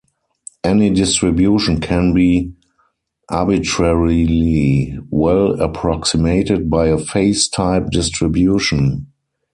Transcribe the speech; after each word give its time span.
Any 0.63 0.89
distribution 0.89 1.79
can 1.79 2.11
be 2.15 2.53
arbitrarily 3.29 4.97
well 5.11 5.61
approximated 5.61 6.71
by 6.71 6.87
a 6.87 6.97
phase 6.97 7.47
type 7.47 7.91
distribution. 7.91 9.11